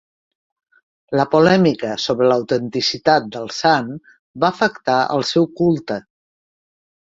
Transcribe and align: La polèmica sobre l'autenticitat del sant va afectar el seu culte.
La 1.19 1.25
polèmica 1.33 1.91
sobre 2.05 2.31
l'autenticitat 2.31 3.29
del 3.37 3.47
sant 3.59 3.93
va 4.47 4.53
afectar 4.57 4.99
el 5.19 5.29
seu 5.35 5.49
culte. 5.63 6.03